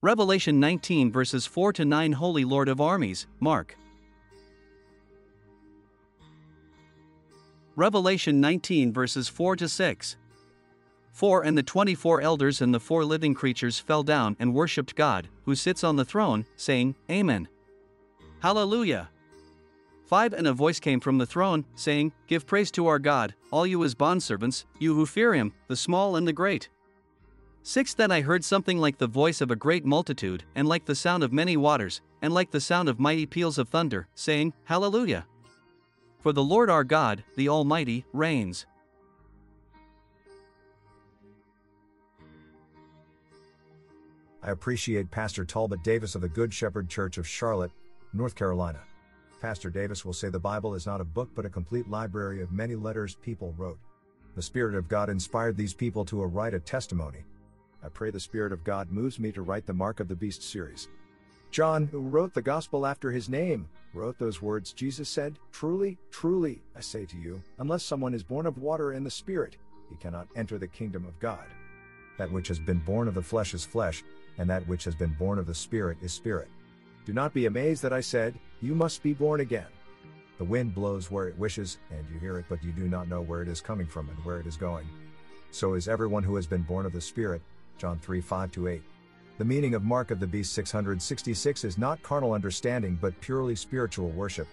Revelation 0.00 0.60
19 0.60 1.10
verses 1.10 1.44
4 1.44 1.72
to 1.72 1.84
9 1.84 2.12
Holy 2.12 2.44
Lord 2.44 2.68
of 2.68 2.80
Armies, 2.80 3.26
Mark. 3.40 3.76
Revelation 7.74 8.40
19 8.40 8.92
verses 8.92 9.26
4 9.26 9.56
to 9.56 9.68
6. 9.68 10.16
4 11.10 11.42
And 11.42 11.58
the 11.58 11.64
24 11.64 12.20
elders 12.20 12.62
and 12.62 12.72
the 12.72 12.78
four 12.78 13.04
living 13.04 13.34
creatures 13.34 13.80
fell 13.80 14.04
down 14.04 14.36
and 14.38 14.54
worshipped 14.54 14.94
God, 14.94 15.28
who 15.44 15.56
sits 15.56 15.82
on 15.82 15.96
the 15.96 16.04
throne, 16.04 16.46
saying, 16.54 16.94
Amen. 17.10 17.48
Hallelujah. 18.38 19.10
5 20.06 20.32
And 20.32 20.46
a 20.46 20.52
voice 20.52 20.78
came 20.78 21.00
from 21.00 21.18
the 21.18 21.26
throne, 21.26 21.64
saying, 21.74 22.12
Give 22.28 22.46
praise 22.46 22.70
to 22.70 22.86
our 22.86 23.00
God, 23.00 23.34
all 23.50 23.66
you 23.66 23.80
his 23.80 23.96
bondservants, 23.96 24.64
you 24.78 24.94
who 24.94 25.06
fear 25.06 25.34
him, 25.34 25.52
the 25.66 25.74
small 25.74 26.14
and 26.14 26.28
the 26.28 26.32
great. 26.32 26.68
6 27.62 27.94
Then 27.94 28.10
I 28.10 28.20
heard 28.20 28.44
something 28.44 28.78
like 28.78 28.98
the 28.98 29.06
voice 29.06 29.40
of 29.40 29.50
a 29.50 29.56
great 29.56 29.84
multitude, 29.84 30.44
and 30.54 30.66
like 30.66 30.84
the 30.84 30.94
sound 30.94 31.22
of 31.22 31.32
many 31.32 31.56
waters, 31.56 32.00
and 32.22 32.32
like 32.32 32.50
the 32.50 32.60
sound 32.60 32.88
of 32.88 32.98
mighty 32.98 33.26
peals 33.26 33.58
of 33.58 33.68
thunder, 33.68 34.08
saying, 34.14 34.52
Hallelujah! 34.64 35.26
For 36.20 36.32
the 36.32 36.42
Lord 36.42 36.70
our 36.70 36.84
God, 36.84 37.22
the 37.36 37.48
Almighty, 37.48 38.04
reigns. 38.12 38.66
I 44.42 44.50
appreciate 44.50 45.10
Pastor 45.10 45.44
Talbot 45.44 45.82
Davis 45.82 46.14
of 46.14 46.22
the 46.22 46.28
Good 46.28 46.54
Shepherd 46.54 46.88
Church 46.88 47.18
of 47.18 47.26
Charlotte, 47.26 47.72
North 48.12 48.34
Carolina. 48.34 48.80
Pastor 49.40 49.68
Davis 49.68 50.04
will 50.04 50.12
say 50.12 50.28
the 50.28 50.38
Bible 50.38 50.74
is 50.74 50.86
not 50.86 51.00
a 51.00 51.04
book 51.04 51.28
but 51.34 51.44
a 51.44 51.50
complete 51.50 51.88
library 51.90 52.40
of 52.40 52.50
many 52.50 52.74
letters 52.74 53.16
people 53.16 53.54
wrote. 53.56 53.78
The 54.34 54.42
Spirit 54.42 54.74
of 54.74 54.88
God 54.88 55.10
inspired 55.10 55.56
these 55.56 55.74
people 55.74 56.04
to 56.06 56.24
write 56.24 56.54
a 56.54 56.60
testimony. 56.60 57.24
I 57.82 57.88
pray 57.88 58.10
the 58.10 58.20
Spirit 58.20 58.52
of 58.52 58.64
God 58.64 58.90
moves 58.90 59.18
me 59.18 59.32
to 59.32 59.42
write 59.42 59.66
the 59.66 59.72
Mark 59.72 60.00
of 60.00 60.08
the 60.08 60.16
Beast 60.16 60.42
series. 60.42 60.88
John, 61.50 61.86
who 61.86 62.00
wrote 62.00 62.34
the 62.34 62.42
Gospel 62.42 62.86
after 62.86 63.10
his 63.10 63.28
name, 63.28 63.68
wrote 63.94 64.18
those 64.18 64.42
words 64.42 64.72
Jesus 64.72 65.08
said, 65.08 65.38
Truly, 65.52 65.96
truly, 66.10 66.60
I 66.76 66.80
say 66.80 67.06
to 67.06 67.16
you, 67.16 67.42
unless 67.58 67.82
someone 67.82 68.14
is 68.14 68.22
born 68.22 68.46
of 68.46 68.58
water 68.58 68.92
and 68.92 69.06
the 69.06 69.10
Spirit, 69.10 69.56
he 69.88 69.96
cannot 69.96 70.28
enter 70.36 70.58
the 70.58 70.68
kingdom 70.68 71.04
of 71.06 71.18
God. 71.20 71.46
That 72.18 72.32
which 72.32 72.48
has 72.48 72.58
been 72.58 72.80
born 72.80 73.08
of 73.08 73.14
the 73.14 73.22
flesh 73.22 73.54
is 73.54 73.64
flesh, 73.64 74.02
and 74.38 74.50
that 74.50 74.66
which 74.66 74.84
has 74.84 74.94
been 74.94 75.14
born 75.14 75.38
of 75.38 75.46
the 75.46 75.54
Spirit 75.54 75.98
is 76.02 76.12
spirit. 76.12 76.48
Do 77.06 77.12
not 77.12 77.32
be 77.32 77.46
amazed 77.46 77.82
that 77.82 77.92
I 77.92 78.00
said, 78.00 78.34
You 78.60 78.74
must 78.74 79.02
be 79.02 79.14
born 79.14 79.40
again. 79.40 79.66
The 80.36 80.44
wind 80.44 80.74
blows 80.74 81.10
where 81.10 81.28
it 81.28 81.38
wishes, 81.38 81.78
and 81.90 82.04
you 82.12 82.20
hear 82.20 82.38
it, 82.38 82.44
but 82.48 82.62
you 82.62 82.72
do 82.72 82.88
not 82.88 83.08
know 83.08 83.22
where 83.22 83.42
it 83.42 83.48
is 83.48 83.60
coming 83.60 83.86
from 83.86 84.08
and 84.08 84.18
where 84.24 84.38
it 84.38 84.46
is 84.46 84.56
going. 84.56 84.86
So 85.50 85.74
is 85.74 85.88
everyone 85.88 86.22
who 86.22 86.36
has 86.36 86.46
been 86.46 86.62
born 86.62 86.86
of 86.86 86.92
the 86.92 87.00
Spirit. 87.00 87.40
John 87.78 87.98
3 88.00 88.20
5 88.20 88.58
8. 88.68 88.82
The 89.38 89.44
meaning 89.44 89.74
of 89.74 89.84
Mark 89.84 90.10
of 90.10 90.18
the 90.18 90.26
Beast 90.26 90.52
666 90.52 91.62
is 91.64 91.78
not 91.78 92.02
carnal 92.02 92.32
understanding 92.32 92.98
but 93.00 93.18
purely 93.20 93.54
spiritual 93.54 94.10
worship. 94.10 94.48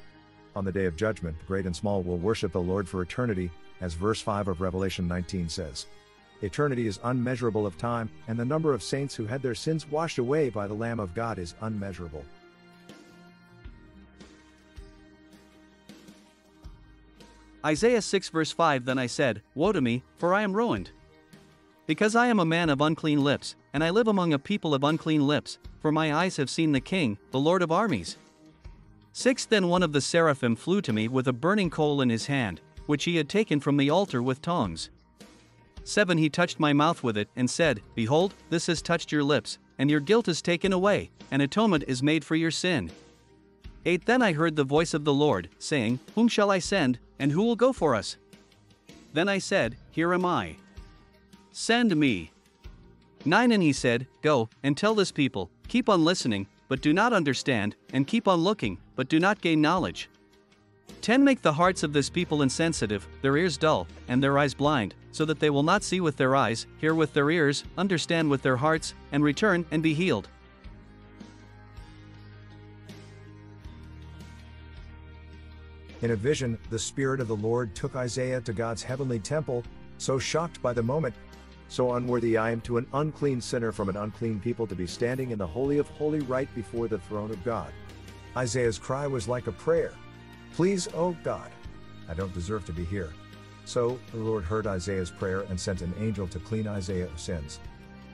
On 0.55 0.63
the 0.63 0.71
day 0.71 0.85
of 0.85 0.95
judgment, 0.95 1.35
great 1.47 1.65
and 1.65 1.75
small 1.75 2.03
will 2.03 2.17
worship 2.17 2.51
the 2.51 2.61
Lord 2.61 2.87
for 2.87 3.01
eternity, 3.01 3.51
as 3.81 3.95
verse 3.95 4.21
5 4.21 4.47
of 4.47 4.61
Revelation 4.61 5.07
19 5.07 5.49
says. 5.49 5.87
Eternity 6.41 6.85
is 6.85 6.99
unmeasurable 7.03 7.65
of 7.65 7.77
time, 7.77 8.09
and 8.27 8.37
the 8.37 8.45
number 8.45 8.73
of 8.73 8.83
saints 8.83 9.15
who 9.15 9.25
had 9.25 9.41
their 9.41 9.55
sins 9.55 9.89
washed 9.89 10.19
away 10.19 10.49
by 10.49 10.67
the 10.67 10.73
Lamb 10.73 10.99
of 10.99 11.15
God 11.15 11.39
is 11.39 11.55
unmeasurable. 11.61 12.23
Isaiah 17.65 18.01
6 18.01 18.29
verse 18.29 18.51
5 18.51 18.85
Then 18.85 18.99
I 18.99 19.07
said, 19.07 19.41
Woe 19.55 19.71
to 19.71 19.81
me, 19.81 20.03
for 20.17 20.35
I 20.35 20.43
am 20.43 20.53
ruined. 20.53 20.91
Because 21.87 22.15
I 22.15 22.27
am 22.27 22.39
a 22.39 22.45
man 22.45 22.69
of 22.69 22.81
unclean 22.81 23.23
lips, 23.23 23.55
and 23.73 23.83
I 23.83 23.91
live 23.91 24.07
among 24.07 24.33
a 24.33 24.39
people 24.39 24.73
of 24.73 24.83
unclean 24.83 25.27
lips, 25.27 25.59
for 25.79 25.91
my 25.91 26.13
eyes 26.13 26.35
have 26.37 26.49
seen 26.49 26.71
the 26.71 26.79
King, 26.79 27.17
the 27.29 27.39
Lord 27.39 27.61
of 27.61 27.71
armies. 27.71 28.17
6 29.13 29.45
Then 29.45 29.67
one 29.67 29.83
of 29.83 29.93
the 29.93 30.01
seraphim 30.01 30.55
flew 30.55 30.81
to 30.81 30.91
me 30.91 31.07
with 31.07 31.27
a 31.27 31.33
burning 31.33 31.69
coal 31.69 32.01
in 32.01 32.09
his 32.09 32.25
hand, 32.25 32.59
which 32.87 33.03
he 33.03 33.17
had 33.17 33.29
taken 33.29 33.59
from 33.59 33.77
the 33.77 33.91
altar 33.91 34.23
with 34.23 34.41
tongs. 34.41 34.89
7 35.83 36.17
He 36.17 36.27
touched 36.27 36.59
my 36.59 36.73
mouth 36.73 37.03
with 37.03 37.17
it, 37.17 37.29
and 37.35 37.47
said, 37.47 37.83
Behold, 37.93 38.33
this 38.49 38.65
has 38.65 38.81
touched 38.81 39.11
your 39.11 39.23
lips, 39.23 39.59
and 39.77 39.89
your 39.89 39.99
guilt 39.99 40.27
is 40.27 40.41
taken 40.41 40.73
away, 40.73 41.11
and 41.29 41.39
atonement 41.39 41.83
is 41.87 42.01
made 42.01 42.25
for 42.25 42.35
your 42.35 42.51
sin. 42.51 42.89
8 43.85 44.05
Then 44.05 44.23
I 44.23 44.33
heard 44.33 44.55
the 44.55 44.63
voice 44.63 44.95
of 44.95 45.05
the 45.05 45.13
Lord, 45.13 45.49
saying, 45.59 45.99
Whom 46.15 46.27
shall 46.27 46.49
I 46.49 46.57
send, 46.57 46.97
and 47.19 47.31
who 47.31 47.43
will 47.43 47.55
go 47.55 47.71
for 47.71 47.93
us? 47.93 48.17
Then 49.13 49.29
I 49.29 49.37
said, 49.37 49.77
Here 49.91 50.11
am 50.13 50.25
I. 50.25 50.57
Send 51.57 51.95
me. 51.95 52.33
9 53.23 53.53
And 53.53 53.63
he 53.63 53.71
said, 53.71 54.07
Go, 54.21 54.49
and 54.61 54.75
tell 54.75 54.93
this 54.93 55.13
people, 55.13 55.49
keep 55.69 55.87
on 55.87 56.03
listening, 56.03 56.47
but 56.67 56.81
do 56.81 56.91
not 56.91 57.13
understand, 57.13 57.77
and 57.93 58.05
keep 58.05 58.27
on 58.27 58.41
looking, 58.41 58.77
but 58.97 59.07
do 59.07 59.21
not 59.21 59.39
gain 59.39 59.61
knowledge. 59.61 60.09
10 60.99 61.23
Make 61.23 61.41
the 61.41 61.53
hearts 61.53 61.81
of 61.81 61.93
this 61.93 62.09
people 62.09 62.41
insensitive, 62.41 63.07
their 63.21 63.37
ears 63.37 63.55
dull, 63.55 63.87
and 64.09 64.21
their 64.21 64.37
eyes 64.37 64.53
blind, 64.53 64.95
so 65.13 65.23
that 65.23 65.39
they 65.39 65.49
will 65.49 65.63
not 65.63 65.81
see 65.81 66.01
with 66.01 66.17
their 66.17 66.35
eyes, 66.35 66.67
hear 66.77 66.93
with 66.93 67.13
their 67.13 67.31
ears, 67.31 67.63
understand 67.77 68.29
with 68.29 68.41
their 68.41 68.57
hearts, 68.57 68.93
and 69.13 69.23
return 69.23 69.65
and 69.71 69.81
be 69.81 69.93
healed. 69.93 70.27
In 76.01 76.11
a 76.11 76.17
vision, 76.17 76.57
the 76.69 76.77
Spirit 76.77 77.21
of 77.21 77.29
the 77.29 77.37
Lord 77.37 77.73
took 77.73 77.95
Isaiah 77.95 78.41
to 78.41 78.51
God's 78.51 78.83
heavenly 78.83 79.19
temple, 79.19 79.63
so 79.97 80.19
shocked 80.19 80.61
by 80.61 80.73
the 80.73 80.83
moment, 80.83 81.15
so 81.67 81.93
unworthy 81.93 82.37
I 82.37 82.51
am 82.51 82.61
to 82.61 82.77
an 82.77 82.87
unclean 82.93 83.41
sinner 83.41 83.71
from 83.71 83.89
an 83.89 83.97
unclean 83.97 84.39
people 84.39 84.67
to 84.67 84.75
be 84.75 84.87
standing 84.87 85.31
in 85.31 85.37
the 85.37 85.47
Holy 85.47 85.77
of 85.77 85.87
Holy 85.89 86.19
right 86.19 86.53
before 86.55 86.87
the 86.87 86.99
throne 86.99 87.31
of 87.31 87.43
God. 87.43 87.71
Isaiah's 88.37 88.77
cry 88.77 89.07
was 89.07 89.27
like 89.27 89.47
a 89.47 89.51
prayer. 89.51 89.93
Please, 90.53 90.87
oh 90.93 91.15
God, 91.23 91.51
I 92.09 92.13
don't 92.13 92.33
deserve 92.33 92.65
to 92.65 92.73
be 92.73 92.85
here. 92.85 93.11
So, 93.65 93.99
the 94.11 94.17
Lord 94.17 94.43
heard 94.43 94.67
Isaiah's 94.67 95.09
prayer 95.09 95.41
and 95.41 95.59
sent 95.59 95.81
an 95.81 95.93
angel 95.99 96.27
to 96.27 96.39
clean 96.39 96.67
Isaiah 96.67 97.05
of 97.05 97.19
sins. 97.19 97.59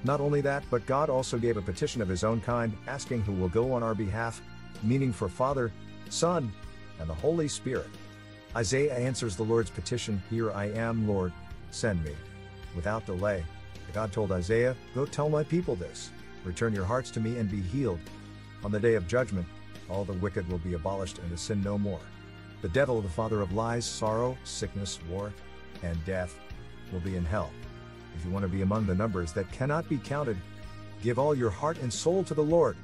Not 0.04 0.22
only 0.22 0.42
that, 0.42 0.64
but 0.72 0.86
God 0.86 1.10
also 1.10 1.38
gave 1.38 1.58
a 1.58 1.62
petition 1.62 2.02
of 2.02 2.08
his 2.08 2.24
own 2.24 2.42
kind, 2.42 2.76
asking 2.88 3.22
who 3.22 3.34
will 3.34 3.50
go 3.50 3.74
on 3.74 3.84
our 3.84 3.94
behalf, 3.94 4.42
meaning 4.82 5.12
for 5.12 5.28
Father, 5.28 5.72
Son, 6.10 6.52
and 7.00 7.10
the 7.10 7.14
Holy 7.14 7.48
Spirit. 7.48 7.90
Isaiah 8.56 8.96
answers 8.96 9.36
the 9.36 9.44
Lord's 9.44 9.70
petition, 9.70 10.22
Here 10.30 10.52
I 10.52 10.66
am, 10.72 11.08
Lord, 11.08 11.34
send 11.70 12.04
me. 12.04 12.14
Without 12.76 13.06
delay, 13.06 13.44
God 13.94 14.12
told 14.12 14.32
Isaiah, 14.32 14.76
Go 14.96 15.06
tell 15.06 15.30
my 15.30 15.44
people 15.44 15.76
this. 15.76 16.12
Return 16.44 16.74
your 16.74 16.86
hearts 16.86 17.12
to 17.12 17.20
me 17.20 17.38
and 17.38 17.50
be 17.50 17.62
healed. 17.62 18.00
On 18.64 18.72
the 18.72 18.80
day 18.80 18.96
of 18.96 19.08
judgment, 19.08 19.48
all 19.90 20.06
the 20.06 20.14
wicked 20.14 20.48
will 20.50 20.60
be 20.60 20.74
abolished 20.74 21.20
and 21.20 21.30
to 21.32 21.38
sin 21.38 21.62
no 21.62 21.78
more. 21.78 22.00
The 22.62 22.70
devil, 22.70 23.02
the 23.02 23.10
father 23.10 23.42
of 23.42 23.54
lies, 23.54 23.86
sorrow, 23.86 24.38
sickness, 24.44 25.00
war, 25.10 25.34
and 25.84 26.04
death, 26.06 26.40
will 26.92 27.00
be 27.00 27.16
in 27.16 27.26
hell. 27.26 27.52
If 28.16 28.26
you 28.26 28.32
want 28.32 28.44
to 28.44 28.50
be 28.50 28.62
among 28.62 28.86
the 28.86 28.96
numbers 28.96 29.34
that 29.34 29.52
cannot 29.52 29.90
be 29.90 29.98
counted, 29.98 30.38
give 31.02 31.18
all 31.18 31.36
your 31.36 31.50
heart 31.50 31.80
and 31.80 31.92
soul 31.92 32.24
to 32.26 32.34
the 32.34 32.44
Lord. 32.44 32.78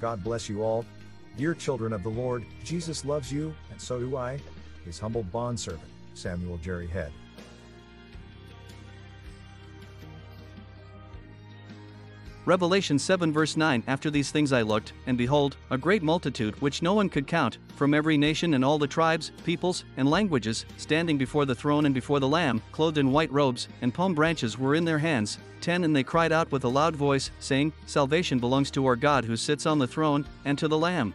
God 0.00 0.22
bless 0.22 0.48
you 0.48 0.62
all. 0.62 0.84
Dear 1.36 1.54
children 1.54 1.92
of 1.92 2.02
the 2.02 2.10
Lord, 2.10 2.44
Jesus 2.62 3.04
loves 3.04 3.32
you, 3.32 3.54
and 3.70 3.80
so 3.80 3.98
do 3.98 4.16
I, 4.16 4.38
his 4.84 4.98
humble 4.98 5.22
bondservant, 5.24 5.90
Samuel 6.14 6.58
Jerry 6.58 6.86
Head. 6.86 7.12
Revelation 12.46 12.98
7 12.98 13.32
verse 13.32 13.56
9 13.56 13.82
After 13.86 14.10
these 14.10 14.30
things 14.30 14.52
I 14.52 14.60
looked, 14.60 14.92
and 15.06 15.16
behold, 15.16 15.56
a 15.70 15.78
great 15.78 16.02
multitude 16.02 16.60
which 16.60 16.82
no 16.82 16.92
one 16.92 17.08
could 17.08 17.26
count, 17.26 17.56
from 17.74 17.94
every 17.94 18.18
nation 18.18 18.52
and 18.52 18.62
all 18.62 18.76
the 18.76 18.86
tribes, 18.86 19.32
peoples, 19.44 19.84
and 19.96 20.10
languages, 20.10 20.66
standing 20.76 21.16
before 21.16 21.46
the 21.46 21.54
throne 21.54 21.86
and 21.86 21.94
before 21.94 22.20
the 22.20 22.28
Lamb, 22.28 22.60
clothed 22.70 22.98
in 22.98 23.12
white 23.12 23.32
robes, 23.32 23.68
and 23.80 23.94
palm 23.94 24.14
branches 24.14 24.58
were 24.58 24.74
in 24.74 24.84
their 24.84 24.98
hands. 24.98 25.38
10 25.62 25.84
And 25.84 25.96
they 25.96 26.02
cried 26.02 26.32
out 26.32 26.52
with 26.52 26.64
a 26.64 26.68
loud 26.68 26.94
voice, 26.94 27.30
saying, 27.40 27.72
Salvation 27.86 28.38
belongs 28.38 28.70
to 28.72 28.84
our 28.84 28.96
God 28.96 29.24
who 29.24 29.36
sits 29.36 29.64
on 29.64 29.78
the 29.78 29.86
throne, 29.86 30.26
and 30.44 30.58
to 30.58 30.68
the 30.68 30.76
Lamb. 30.76 31.14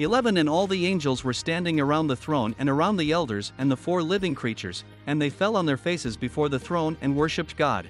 11 0.00 0.36
And 0.36 0.50
all 0.50 0.66
the 0.66 0.86
angels 0.86 1.24
were 1.24 1.32
standing 1.32 1.80
around 1.80 2.08
the 2.08 2.16
throne 2.16 2.54
and 2.58 2.68
around 2.68 2.98
the 2.98 3.10
elders 3.10 3.54
and 3.56 3.70
the 3.70 3.76
four 3.76 4.02
living 4.02 4.34
creatures, 4.34 4.84
and 5.06 5.20
they 5.20 5.30
fell 5.30 5.56
on 5.56 5.64
their 5.64 5.78
faces 5.78 6.14
before 6.14 6.50
the 6.50 6.58
throne 6.58 6.98
and 7.00 7.16
worshipped 7.16 7.56
God 7.56 7.88